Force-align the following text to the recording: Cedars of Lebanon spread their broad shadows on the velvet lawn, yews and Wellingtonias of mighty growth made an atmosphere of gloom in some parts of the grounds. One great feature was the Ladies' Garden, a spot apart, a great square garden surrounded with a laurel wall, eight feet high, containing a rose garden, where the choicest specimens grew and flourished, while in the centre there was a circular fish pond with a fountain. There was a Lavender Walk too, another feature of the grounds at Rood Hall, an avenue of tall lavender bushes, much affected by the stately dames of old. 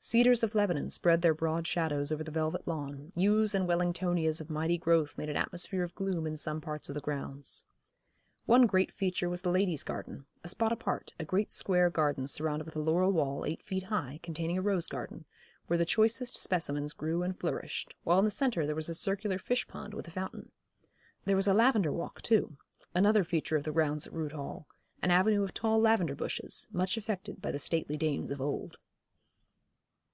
Cedars 0.00 0.44
of 0.44 0.54
Lebanon 0.54 0.90
spread 0.90 1.20
their 1.22 1.34
broad 1.34 1.66
shadows 1.66 2.12
on 2.12 2.18
the 2.18 2.30
velvet 2.30 2.66
lawn, 2.68 3.12
yews 3.16 3.52
and 3.52 3.68
Wellingtonias 3.68 4.40
of 4.40 4.48
mighty 4.48 4.78
growth 4.78 5.18
made 5.18 5.28
an 5.28 5.36
atmosphere 5.36 5.82
of 5.82 5.94
gloom 5.96 6.24
in 6.24 6.36
some 6.36 6.60
parts 6.60 6.88
of 6.88 6.94
the 6.94 7.00
grounds. 7.00 7.64
One 8.46 8.64
great 8.66 8.92
feature 8.92 9.28
was 9.28 9.40
the 9.40 9.50
Ladies' 9.50 9.82
Garden, 9.82 10.24
a 10.44 10.48
spot 10.48 10.70
apart, 10.70 11.14
a 11.18 11.24
great 11.24 11.50
square 11.50 11.90
garden 11.90 12.28
surrounded 12.28 12.64
with 12.64 12.76
a 12.76 12.80
laurel 12.80 13.10
wall, 13.10 13.44
eight 13.44 13.60
feet 13.60 13.82
high, 13.82 14.20
containing 14.22 14.56
a 14.56 14.62
rose 14.62 14.86
garden, 14.86 15.26
where 15.66 15.76
the 15.78 15.84
choicest 15.84 16.36
specimens 16.36 16.92
grew 16.92 17.24
and 17.24 17.38
flourished, 17.38 17.92
while 18.04 18.20
in 18.20 18.24
the 18.24 18.30
centre 18.30 18.66
there 18.66 18.76
was 18.76 18.88
a 18.88 18.94
circular 18.94 19.36
fish 19.36 19.66
pond 19.66 19.94
with 19.94 20.06
a 20.06 20.12
fountain. 20.12 20.52
There 21.24 21.36
was 21.36 21.48
a 21.48 21.52
Lavender 21.54 21.92
Walk 21.92 22.22
too, 22.22 22.56
another 22.94 23.24
feature 23.24 23.56
of 23.56 23.64
the 23.64 23.72
grounds 23.72 24.06
at 24.06 24.12
Rood 24.12 24.32
Hall, 24.32 24.68
an 25.02 25.10
avenue 25.10 25.42
of 25.42 25.52
tall 25.52 25.80
lavender 25.80 26.14
bushes, 26.14 26.68
much 26.72 26.96
affected 26.96 27.42
by 27.42 27.50
the 27.50 27.58
stately 27.58 27.96
dames 27.96 28.30
of 28.30 28.40
old. 28.40 28.78